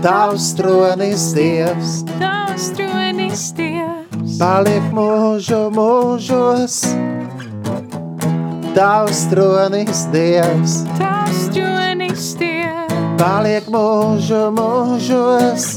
Tavs 0.00 0.46
tronis 0.56 1.26
Dievs. 1.36 1.90
Tavs 2.16 2.70
tronis 2.78 3.42
Dievs, 3.58 4.38
paliek 4.40 4.86
mūžu 4.96 5.60
mūžos. 5.76 6.78
Tavs 8.72 9.26
tronis 9.28 10.06
Dievs. 10.14 10.78
Tavs 10.96 11.42
tronis 11.52 12.30
Dievs, 12.40 13.18
paliek 13.20 13.68
mūžu 13.68 14.46
mūžos. 14.56 15.68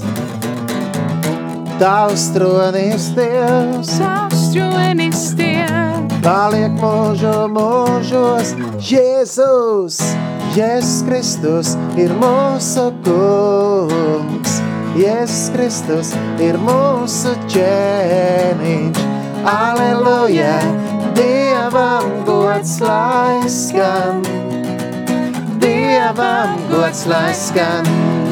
Tavs 1.75 2.29
tronis 2.37 3.11
Dievs. 3.19 3.97
Tavs 3.99 4.47
tronis 4.55 5.27
Dievs, 5.35 5.36
paliek 6.23 6.73
mūžu 6.81 7.33
mūžos. 7.51 8.53
Jēzus, 8.83 9.99
Jēzus 10.55 11.03
Kristus 11.07 11.73
ir 11.99 12.13
mūsu 12.21 12.89
kungs. 13.05 14.57
Jēzus 14.97 15.51
Kristus 15.53 16.13
ir 16.41 16.57
mūsu 16.61 17.35
ķēniņš. 17.53 19.03
Aleluja, 19.47 20.57
Dievam 21.17 22.09
gods 22.27 22.77
lai 22.81 23.45
skan. 23.51 24.23
Dievam 25.61 26.57
gods 26.71 27.05
lai 27.09 27.31
skan. 27.37 27.87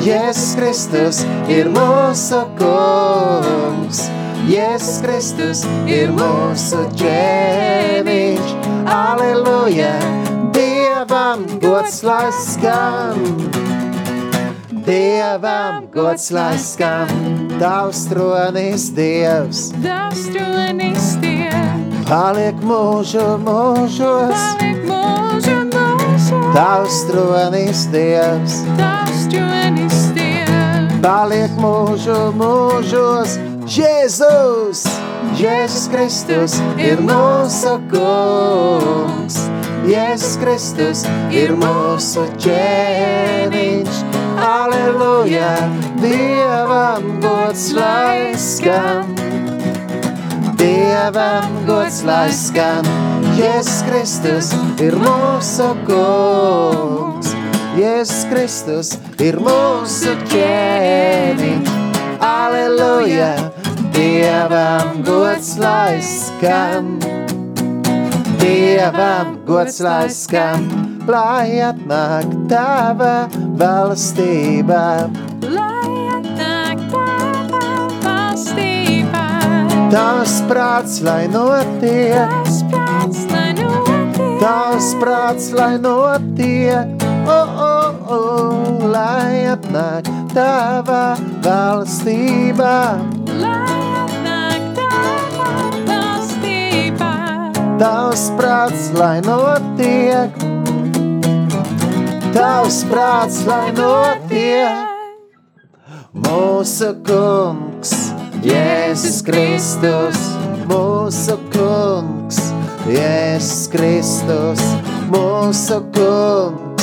Jēzus 0.05 0.53
Kristus 0.59 1.23
ir 1.49 1.69
mūsu 1.73 2.43
kungs. 2.59 4.05
Jēzus 4.49 5.01
Kristus 5.05 5.63
ir 5.89 6.11
mūsu 6.15 6.83
ķēniņš. 6.99 8.55
Aleluja, 8.91 9.93
Dievam 10.55 11.47
gods 11.63 12.03
lai 12.05 12.29
skan. 12.43 13.19
Dievam 14.85 15.87
gods 15.91 16.29
lai 16.35 16.53
skan. 16.61 17.35
Tavs 17.59 18.03
tronis 18.11 18.89
Dievs 18.91 19.69
Tavs 19.79 20.25
tronis 20.27 21.13
Dievs, 21.23 22.03
paliek 22.09 22.57
mūžu 22.59 23.23
mūžos. 23.39 24.35
paliek 24.35 24.81
mūžu 24.89 25.55
mūžu. 25.71 26.41
Tavs 26.51 26.99
tronis 27.07 27.85
Dievs 27.95 28.59
Tavs 28.75 29.23
tronis 29.31 30.01
Dievs, 30.17 30.99
paliek 30.99 31.55
mūžu 31.63 32.19
mūžos. 32.35 33.39
Jēzus, 33.65 34.83
Jesus 35.33 35.87
Kristus 35.89 36.53
ir 36.77 36.99
mūsu 37.01 37.71
kungs. 37.89 39.39
Jēzus 39.89 40.35
Kristus 40.37 41.01
ir 41.33 41.55
mūsu 41.57 42.27
ķēniņš. 42.43 44.03
Aleluja, 44.45 45.49
Dievam 45.97 47.07
gods 47.23 47.71
lai 47.73 48.35
skan. 48.37 49.09
Dievam 50.61 51.57
gods 51.65 52.03
lai 52.05 52.29
skan. 52.29 52.85
Jēzus 53.39 53.81
Kristus 53.89 54.51
ir 54.77 54.93
mūsu 55.01 55.71
kungs. 55.89 57.33
Jēzus 57.81 58.29
Kristus 58.29 58.93
ir 59.17 59.41
mūsu 59.41 60.13
ķēniņš. 60.29 61.74
Aleluja, 62.25 63.53
Dievam 63.93 65.03
gods 65.05 65.59
lai 65.61 66.01
skan. 66.01 66.97
Dievam 68.41 69.45
gods 69.45 69.77
lai 69.85 70.09
skan, 70.09 70.65
lai 71.05 71.61
atnāk 71.61 72.25
tava 72.49 73.29
valstība. 73.61 75.05
lai 75.45 75.93
atnāk 76.17 76.81
tava 76.89 77.61
valstībā. 78.01 79.27
Tavs 79.93 80.41
prāts, 80.49 81.01
lai 81.05 81.27
notiek, 81.29 82.25
Tavs 82.25 82.63
prāts, 82.73 83.21
lai 83.29 83.53
notiek, 83.61 84.41
tavs 84.41 84.89
prāts, 84.97 85.53
lai 85.53 85.77
notiek, 85.77 86.94
o, 87.25 87.37
o, 87.65 88.15
o, 88.15 88.87
lai 88.91 89.45
atnāk 89.49 90.09
tava 90.33 91.15
valstība. 91.45 93.01
lai 93.41 93.85
atnāk 94.01 94.67
tava 94.77 95.49
valstībā. 95.89 97.13
Tavs 97.81 98.27
prāts, 98.37 98.89
lai 98.95 99.19
notiek, 99.25 100.37
tavs 102.35 102.83
prāts, 102.91 103.41
lai 103.49 103.71
notiek. 103.75 104.85
Mūsu 106.15 106.93
kungs, 107.03 107.91
Jēzus 108.45 109.19
Kristus, 109.27 110.21
mūsu 110.69 111.35
kungs, 111.51 112.39
Jēzus 112.87 113.65
Kristus, 113.73 114.63
mūsu 115.11 115.81
kungs, 115.95 116.74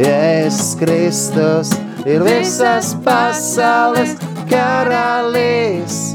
Jēzus 0.00 0.72
Kristus, 0.80 1.70
ir 2.08 2.22
visas 2.24 2.94
pasaules 3.04 4.14
karalis. 4.48 6.14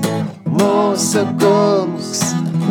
Mūsu 0.49 1.21
kungs, 1.37 2.23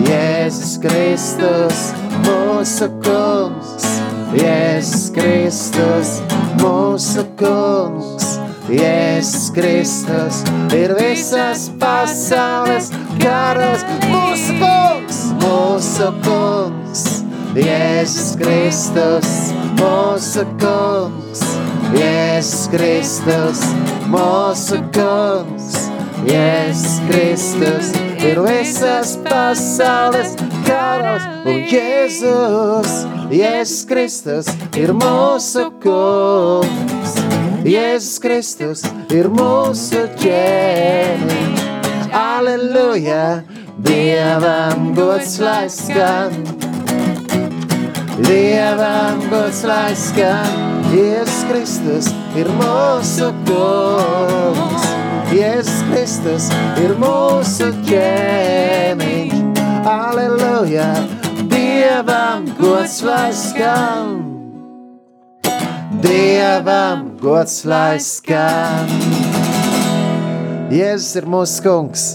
Jēzus 0.02 0.72
Kristus, 0.82 1.84
mūsu 2.26 2.88
kungs, 3.04 3.86
Jēzus 4.34 5.06
Kristus, 5.14 6.16
mūsu 6.58 7.22
kungs. 7.38 8.32
Jēzus 8.66 9.52
Kristus 9.54 10.40
ir 10.74 10.96
visas 10.98 11.68
pasaules 11.78 12.90
karas. 13.22 13.86
Mūsu 14.10 14.58
kungs, 14.58 15.20
mūsu 15.38 16.10
kungs, 16.26 17.04
Jēzus 17.54 18.34
Kristus, 18.42 19.30
mūsu 19.78 20.44
kungs, 20.60 21.42
Jēzus 21.96 22.66
Kristus, 22.72 23.62
mūsu 24.10 24.80
kungs, 24.94 25.76
Jēzus 26.26 26.98
Kristus 27.08 27.92
ir 28.24 28.40
visas 28.44 29.16
pasaules 29.26 30.34
karas. 30.66 31.26
Un 31.46 31.62
Jēzus, 31.70 32.96
Jēzus 33.30 33.86
Kristus 33.90 34.50
ir 34.78 34.94
mūsu 34.96 35.68
kungs. 35.84 37.16
Jēzus 37.66 38.20
Kristus 38.22 38.84
ir 39.10 39.26
mūsu 39.32 40.06
ķēniņš. 40.20 41.64
Aleluja, 42.14 43.42
Dievam 43.82 44.92
gods 44.96 45.36
lai 45.42 45.66
skan. 45.72 46.75
Dievam 48.16 49.20
gods 49.28 49.60
lai 49.68 49.92
skan. 49.92 50.80
Jēzus 50.88 51.42
Kristus 51.50 52.06
ir 52.38 52.48
mūsu 52.56 53.28
kungs. 53.44 54.86
Jēzus 55.36 55.82
Kristus 55.90 56.48
ir 56.80 56.96
mūsu 56.96 57.68
ķēniņš. 57.90 59.60
Aleluja, 59.92 60.88
Dievam 61.52 62.48
gods 62.56 63.02
lai 63.04 63.30
skan. 63.36 64.16
Dievam 66.00 67.10
gods 67.20 67.66
lai 67.68 67.98
skan. 68.00 68.96
Jēzus 70.72 71.18
ir 71.20 71.28
mūsu 71.36 71.66
kungs. 71.68 72.14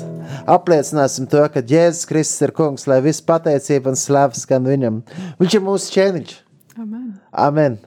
Apliecināsim 0.50 1.28
to, 1.30 1.44
ka 1.54 1.62
Jēzus 1.62 2.08
Kristus 2.10 2.42
ir 2.48 2.54
kungs, 2.58 2.88
lai 2.90 3.02
viss 3.06 3.24
pateicība 3.26 3.92
un 3.92 4.00
slavas 4.00 4.46
skan 4.46 4.66
viņam. 4.66 5.02
Viņš 5.42 5.58
ir 5.58 5.64
mūsu 5.66 5.96
ķēniņš. 5.96 6.36
Amen. 6.82 7.08
Amen. 7.32 7.78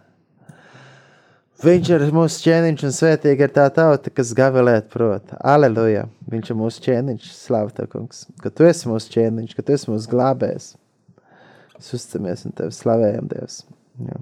Viņš 1.65 1.91
ir 1.97 2.05
mūsu 2.13 2.43
ķēniņš 2.45 2.85
un 2.85 2.95
svētīga 2.95 3.47
ir 3.47 3.53
tā 3.55 3.65
tauta, 3.73 4.13
kas 4.13 4.35
gavilēt 4.37 4.91
prot. 4.93 5.33
Aleluja! 5.41 6.05
Viņš 6.31 6.51
ir 6.53 6.59
mūsu 6.61 6.83
ķēniņš, 6.85 7.31
slavu 7.39 7.73
tev, 7.77 7.89
kungs, 7.93 8.25
ka 8.43 8.53
tu 8.53 8.67
esi 8.69 8.91
mūsu 8.91 9.13
ķēniņš, 9.15 9.57
ka 9.57 9.65
tu 9.65 9.77
esi 9.77 9.89
mūsu 9.93 10.11
glābējs. 10.13 10.75
Mēs 11.75 11.93
uzticamies 11.97 12.45
un 12.49 12.57
tevi 12.59 12.77
slavējam, 12.77 13.31
Dievs. 13.33 13.63
Jā. 14.05 14.21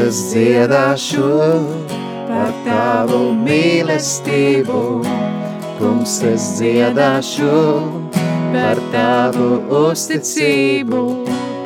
Es 0.00 0.18
dziedāšu 0.32 1.28
par 2.28 2.52
tavu 2.64 3.20
mīlestību. 3.38 4.80
Kungs, 5.78 6.16
es 6.26 6.46
dziedāšu 6.58 7.50
par 8.54 8.80
tavu 8.94 9.48
uzticību, 9.84 11.02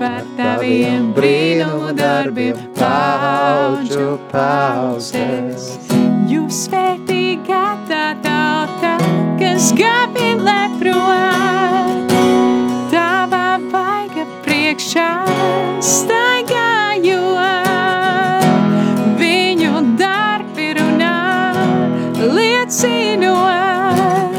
par 0.00 0.22
taviem 0.38 1.10
brīnumu 1.16 1.92
darbiem, 1.96 2.58
paudžu 2.78 4.16
paudzēs. 4.32 5.70
Jūs 6.28 6.64
svētīgā 6.66 7.64
tā 7.90 8.06
tauta, 8.24 8.96
kas 9.40 9.72
gavilē 9.78 10.60
prom, 10.80 12.08
tavā 12.92 13.46
vaiga 13.72 14.28
priekšā 14.44 15.12
staigājot. 15.78 16.37
Liecinot, 22.68 24.34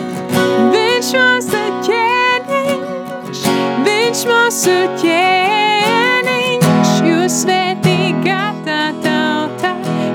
viņš 0.70 1.10
mūsu 1.18 1.62
ķēniņš, 1.88 3.42
viņš 3.88 4.22
mūsu 4.30 4.76
ķēniņš, 5.02 6.92
jūs 7.10 7.39
svētīgā 7.42 8.42
tā 8.65 8.94
tauta, 9.02 9.74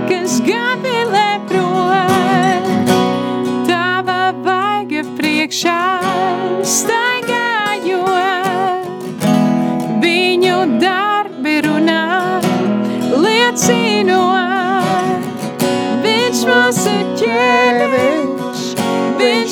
kas 0.09 0.39
gavilē 0.47 1.41
prom, 1.51 2.69
tava 3.67 4.31
vaiga 4.47 5.03
priekšā 5.19 5.81
staigājot. 6.63 7.04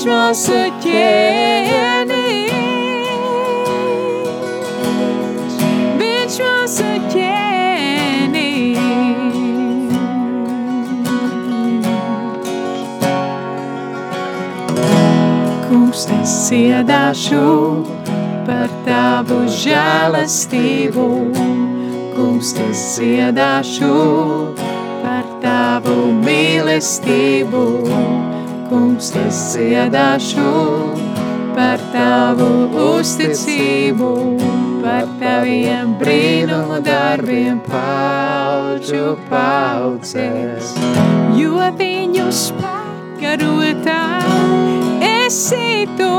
Viņš 0.02 0.10
mūsu 0.10 0.56
ķēniņš, 0.82 2.48
viņš 6.00 6.38
mūsu 6.42 6.88
ķēniņš. 7.12 8.80
Kungs, 15.68 16.02
es 16.18 16.34
dziedāšu 16.48 17.46
par 18.48 18.68
tavu 18.88 19.38
žēlastību. 19.46 21.08
Kungs, 22.16 22.50
es 22.66 22.84
dziedāšu 22.98 23.94
par 25.06 25.24
tavu 25.46 26.10
mīlestību. 26.26 27.66
Kungs, 28.72 29.10
es 29.20 29.38
dziedāšu 29.52 30.50
par 31.52 31.82
tavu 31.92 32.46
uzticību, 32.80 34.08
par 34.80 35.04
taviem 35.20 35.90
brīnumu 36.00 36.78
darbiem 36.80 37.58
paudžu 37.66 39.12
paudzēs. 39.28 40.72
Jo 41.36 41.68
viņus 41.76 42.40
pakarotā 42.62 44.00
esi 45.10 45.84
tu, 46.00 46.14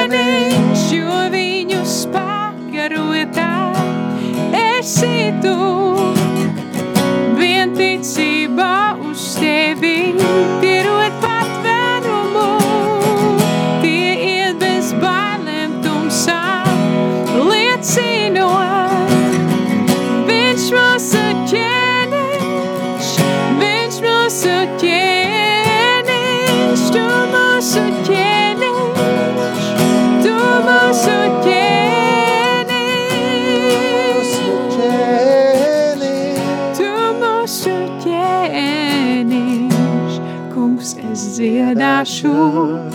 dziedāšu 42.10 42.90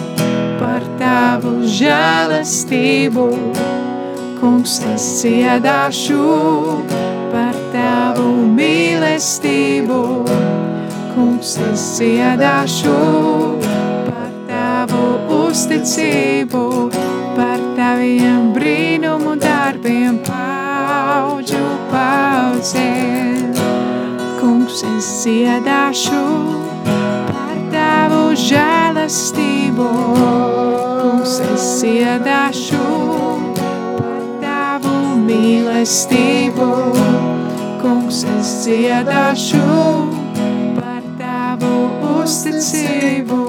par 0.59 0.83
tavu 0.99 1.63
žēlastību. 1.63 3.27
Kungs, 4.41 4.81
es 4.91 5.23
dziedāšu 5.23 6.83
par 7.31 7.55
tavu 7.73 8.27
mīlestību. 8.57 10.27
kungs, 11.15 11.57
es 11.71 11.99
dziedāšu 11.99 12.97
par 14.09 14.33
tavu 14.49 15.05
uzticību, 15.47 16.91
par 17.37 17.61
taviem 17.77 18.53
brīnumu 18.53 19.37
darbiem 19.39 20.19
paudžu 20.27 21.63
paudzēm. 21.93 23.55
Kungs, 24.41 24.83
es 24.83 25.07
dziedāšu 25.23 26.25
par 27.31 27.44
tavu 27.95 28.35
žēlastību, 28.39 29.87
kungs, 30.99 31.35
es 31.55 31.67
dziedāšu 31.79 32.81
par 33.99 34.23
tavu 34.43 34.95
mīlestību, 35.23 36.69
kungs, 37.83 38.25
es 38.35 38.51
dziedāšu 38.65 39.63
par 40.81 41.03
tavu 41.21 41.73
uzticību, 42.25 43.41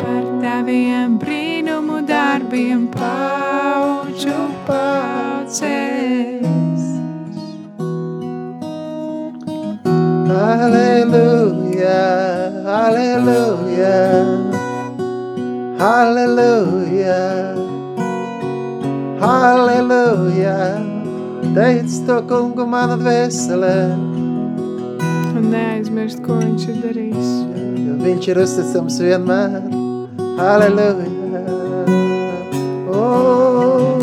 par 0.00 0.24
taviem 0.44 1.18
brīnumu 1.20 2.00
darbiem 2.08 2.86
paudžu 2.96 4.38
paudzēs. 4.68 6.42
Hallelujah, 10.34 12.43
hallelujah, 12.74 14.26
hallelujah, 15.78 17.54
hallelujah. 19.20 20.82
Teic 21.54 21.86
to 22.06 22.16
kungu 22.30 22.66
mana 22.66 22.96
dvēselē, 22.98 23.76
Un 25.38 25.50
neaizmirst, 25.52 26.18
ko 26.26 26.40
viņš 26.40 26.66
ir 26.72 26.76
darījis. 26.82 27.30
viņš 28.04 28.28
ir 28.32 28.40
uzticams 28.42 28.98
vienmēr. 29.06 29.60
Hallelujah. 30.38 31.14
Oh, 32.90 34.02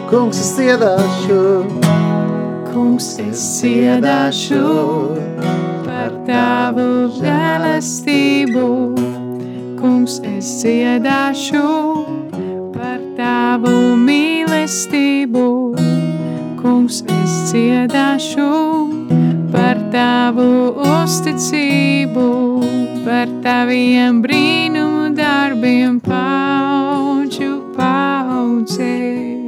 Kungs, 0.09 0.39
es 0.41 0.55
dziedāšu, 0.57 1.41
Kungs, 2.73 3.19
es 3.21 3.43
dziedāšu 3.61 4.63
par 5.85 6.15
tavu 6.25 7.11
žēlastību. 7.19 8.65
Kungs, 9.77 10.21
es 10.25 10.49
dziedāšu 10.63 11.65
par 12.73 12.99
tavu 13.19 13.97
mīlestību. 14.01 15.45
Kungs, 16.63 17.03
es 17.05 17.53
dziedāšu 17.53 18.49
par 19.53 19.77
tavu 19.93 20.49
uzticību, 20.81 22.31
par 23.05 23.29
taviem 23.45 24.23
brīnumu 24.25 24.68
darbiem 25.59 25.99
paudžu 26.01 27.75
paudzēs. 27.75 29.39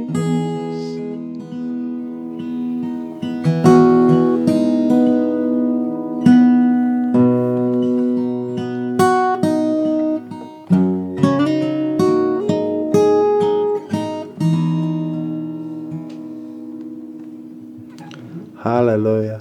Halleluja. 18.63 19.31
Slavu. 19.31 19.40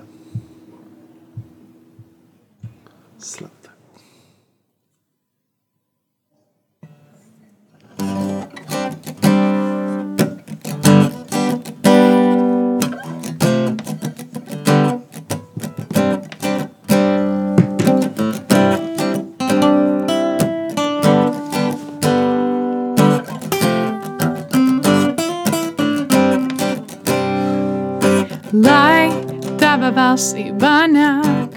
Valstība 30.01 30.75
nāk, 30.89 31.57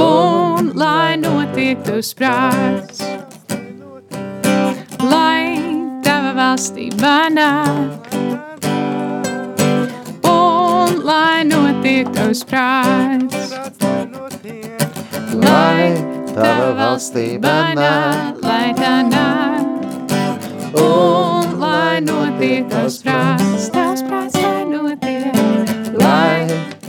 un 0.00 0.70
lai 0.80 1.16
notiek 1.20 1.82
tavs 1.84 2.12
prāts. 2.16 3.02
Lai 5.10 5.60
tava 6.06 6.32
valstība 6.38 7.12
nāk, 7.36 8.08
un 10.30 10.96
lai 11.10 11.44
notiek 11.50 12.08
tavs 12.16 12.44
prāts. 12.48 13.52
Lai 15.44 15.90
tava 16.32 16.70
valstība 16.80 17.56
nāk, 17.76 18.40
lai 18.46 18.70
tā 18.80 18.94
nāk, 19.10 20.00
un 20.86 21.58
lai 21.60 22.00
notiek 22.08 22.72
tavs 22.72 23.02
prāts, 23.04 23.68
tavs 23.74 23.85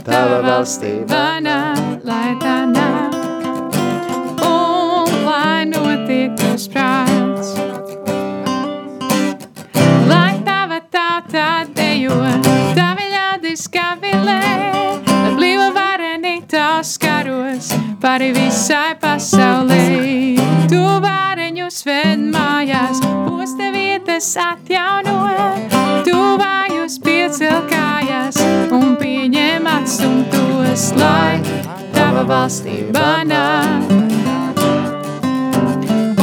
tava 0.08 0.38
valstība 0.44 1.38
nāk, 1.44 2.04
lai 2.08 2.32
tā 2.40 2.56
nāk, 2.70 3.16
un 4.48 5.12
lai 5.26 5.66
notiek 5.68 6.34
tavs 6.40 6.66
prāts. 6.72 7.52
Lai 10.08 10.32
tava 10.46 10.80
tauta 10.94 11.48
dejo, 11.76 12.16
tavi 12.78 13.10
ļaudis 13.12 13.66
kavilē, 13.74 14.40
lai 15.10 15.34
blīva 15.36 15.68
vareni 15.76 16.38
tavs 16.50 16.96
karos, 17.02 17.72
pāri 18.02 18.32
visai 18.36 18.94
pasaulē. 19.02 19.84
Tu 20.72 20.84
vareņus 21.04 21.84
ved 21.88 22.28
mājās, 22.32 23.04
posta 23.04 23.47
vietas 24.18 24.36
atjauno, 24.36 25.28
tu 26.02 26.18
vājus 26.40 26.98
piecel 26.98 27.60
kājās 27.70 28.34
un 28.74 28.96
pieņem 28.98 29.66
atstumtos, 29.70 30.92
lai 30.98 31.38
tava 31.94 32.24
valstība 32.26 33.22
nāk. 33.30 33.86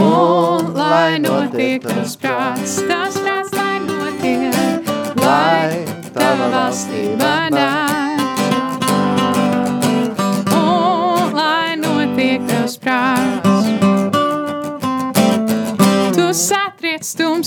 Un 0.04 0.74
lai 0.76 1.20
notiek 1.24 1.88
tavs 1.88 2.18
prāts, 2.20 2.82
tavs 2.84 3.05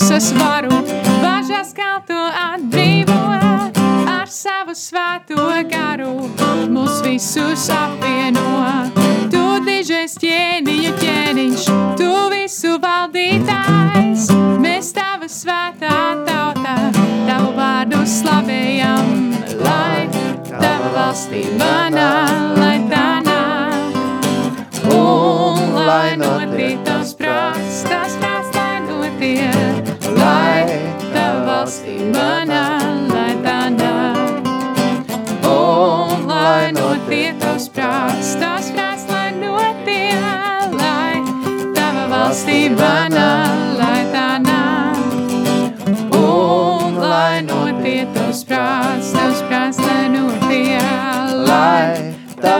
tumsas 0.09 0.33
varu, 0.33 0.71
bažas 1.21 1.73
kalto 1.73 2.17
atbrīvo 2.33 3.17
ar 4.09 4.27
savu 4.27 4.73
svēto 4.73 5.45
garu, 5.69 6.29
mūs 6.73 7.03
visus 7.05 7.67
apvieno. 7.69 8.89
Tu 9.29 9.43
dižais 9.67 10.17
ķēniņu 10.23 10.95
ķēniņš, 11.03 11.69
tu 12.01 12.09
visu 12.33 12.79
valdītājs, 12.81 14.31
mēs 14.65 14.93
tava 14.97 15.29
svētā 15.29 16.01
tautā, 16.25 16.77
tavu 17.29 17.53
vārdu 17.59 18.01
slavējam, 18.17 19.13
lai 19.61 20.07
tava 20.49 20.93
valstība 20.97 21.73
nāk. 21.93 22.49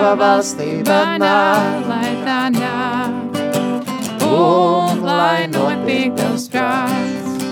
Tava 0.09 0.25
valstība 0.25 1.19
nāk. 1.21 1.85
lai 1.85 2.11
tā 2.25 2.39
nāk. 2.49 3.35
Un 4.25 5.03
lai 5.05 5.45
notiek 5.47 6.15
tavs 6.17 6.47
prāts. 6.49 7.43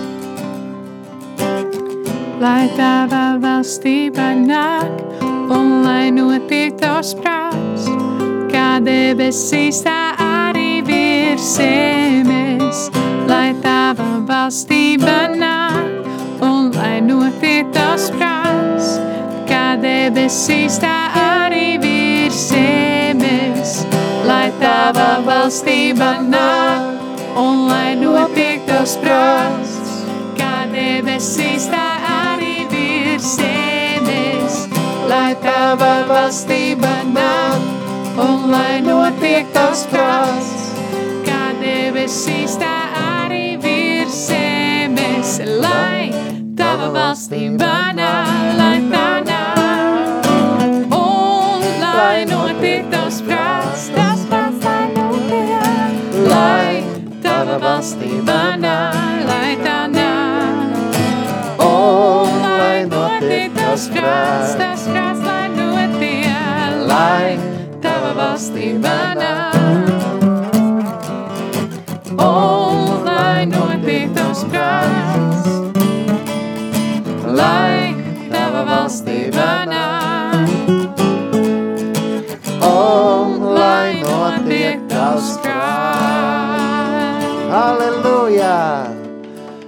Lai 2.40 2.68
tava 2.76 3.38
valstība 3.38 4.34
nāk 4.42 5.22
un 5.54 5.84
lai 5.84 6.10
notiek 6.10 6.74
tavs 6.80 7.14
prāts, 7.14 7.86
kā 8.50 8.80
debesīs 8.82 9.82
tā 9.86 10.14
arī 10.18 10.82
virs 10.82 11.46
zemes. 11.58 12.88
Lai 13.28 13.54
tava 13.62 14.08
valstība 14.26 15.28
nāk 15.36 16.42
un 16.42 16.72
lai 16.74 16.98
notiek 17.06 17.70
tavs 17.70 18.10
prāts, 18.18 18.98
kā 19.46 19.76
debesīs 19.78 20.80
tā 20.82 20.96
arī 21.14 21.78
virs 21.78 21.86
zemes. 21.86 21.97
Lai 24.28 24.50
tava 24.60 25.22
valstība 25.24 26.08
nāk 26.20 27.36
un 27.40 27.62
lai 27.70 27.94
notiek 27.96 28.60
tavs 28.68 28.98
prāts, 29.00 29.72
kā 30.36 30.66
debesīs 30.72 31.64
tā 31.72 31.86
arī 32.12 32.66
virs 32.72 33.30
zemes. 33.38 34.58
Lai 35.08 35.32
tava 35.44 35.92
valstība 36.10 36.92
nāk 37.14 38.20
un 38.24 38.50
lai 38.52 38.82
notiek 38.84 39.48
tavs 39.56 39.86
prāts, 39.92 40.68
kā 41.24 41.42
debesīs 41.62 42.58
tā 42.60 42.76
arī 43.22 43.56
virs 43.64 44.18
zemes. 44.28 45.38
Lai 45.64 46.12
tava 46.60 46.92
valstība 46.98 47.72
nāk, 47.96 48.27
valstība 57.58 58.56
nāk, 58.60 59.24
lai 59.26 59.54
tā 59.62 59.78
nāk, 59.90 60.98
un 61.64 62.36
lai 62.44 62.84
notiek 62.86 63.54
tavs 63.56 63.88
prāts, 63.94 64.54
tavs 64.60 64.84
prāts, 64.90 65.22
lai 65.26 65.48
notiek, 65.54 66.78
lai 66.90 67.38
tava 67.82 68.12
valstība 68.18 68.94
nāk, 69.18 69.56
un 72.14 73.04
lai 73.08 73.46
notiek 73.50 74.14
tavs 74.16 74.44
prāts, 74.52 75.50
lai 77.40 77.94
tava 78.30 78.62
valstība 78.70 79.50
nāk, 79.72 80.48
un 82.68 83.37
Halleluja! 88.28 88.92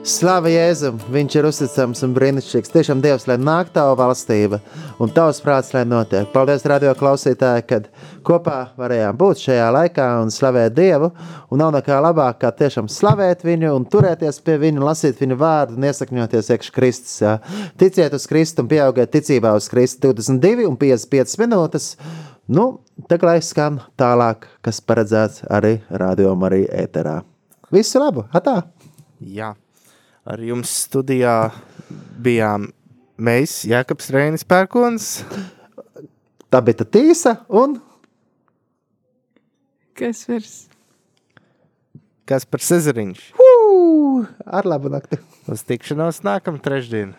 Slava 0.05 0.51
Jēzum! 0.53 0.99
Viņš 1.09 1.37
ir 1.39 1.47
uzticams 1.49 2.03
un 2.05 2.13
brīnišķīgs. 2.13 2.73
Tiešām 2.75 3.01
Dievs, 3.01 3.25
lai 3.25 3.39
nāk 3.41 3.71
tava 3.73 3.95
valstība 3.97 4.59
un 5.01 5.09
tavs 5.17 5.41
prāts, 5.41 5.71
lai 5.73 5.87
notiek. 5.89 6.29
Paldies, 6.35 6.67
radio 6.69 6.93
klausītāji, 6.93 7.65
kad 7.71 7.87
kopā 8.27 8.59
varējām 8.77 9.17
būt 9.17 9.47
šajā 9.47 9.71
laikā 9.79 10.11
un 10.21 10.35
slavēt 10.35 10.77
Dievu. 10.77 11.09
Un 11.49 11.63
nav 11.63 11.73
nekā 11.79 12.03
labāk, 12.05 12.43
kā 12.43 12.53
tiešām 12.61 12.93
slavēt 12.93 13.47
viņu 13.49 13.73
un 13.79 13.89
turēties 13.89 14.43
pie 14.45 14.59
viņa, 14.61 14.85
lasīt 14.91 15.25
viņa 15.25 15.41
vārdu 15.41 15.81
un 15.81 15.89
iesakņoties 15.89 16.53
iekš 16.53 16.71
Kristus. 16.77 17.17
Jā. 17.25 17.39
Ticiet 17.81 18.13
uz 18.13 18.29
Kristu 18.29 18.67
un 18.67 18.69
pieaugiet 18.75 19.17
ticībā 19.17 19.57
uz 19.57 19.73
Kristu 19.73 20.13
22 20.13 20.69
un 20.69 20.77
55 20.77 21.41
minūtes. 21.47 21.95
Nu, 22.53 22.69
tagad 23.09 23.31
lai 23.33 23.41
skan 23.41 23.81
tālāk, 23.97 24.51
kas 24.61 24.85
paredzēts 24.85 25.47
arī 25.49 25.79
radio 25.89 26.37
arī 26.45 26.67
ēterā. 26.69 27.23
Viss 27.71 27.95
ir 27.95 28.03
labi. 28.03 28.25
Atā. 28.35 28.57
Jā. 29.21 29.53
Ar 30.27 30.43
jums 30.43 30.73
studijā 30.85 31.53
bijām 32.23 32.69
mēs, 33.21 33.63
Jākaps 33.71 34.11
Reinis 34.15 34.47
Pērkons. 34.47 35.23
Tā 36.51 36.61
bija 36.67 36.85
tīsa 36.85 37.39
un. 37.47 37.79
Kas 39.97 40.25
virs? 40.29 40.55
Kas 42.27 42.47
par 42.47 42.63
Cezariņš? 42.63 43.25
Hū! 43.39 43.49
Ar 44.47 44.69
labu 44.69 44.91
nakti. 44.93 45.19
Uz 45.51 45.65
tikšanos 45.67 46.23
nākamā 46.27 46.63
trešdiena. 46.63 47.17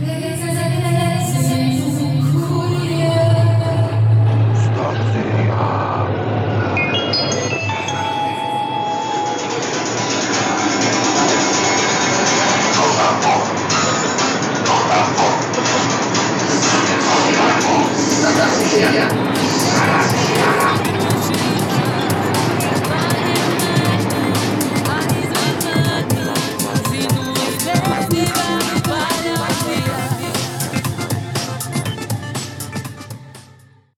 Yeah. 0.00 0.29